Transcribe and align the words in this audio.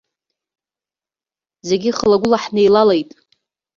Зегьы 1.67 1.91
хылагәыла 1.97 2.37
ҳнеилалеит. 2.43 3.09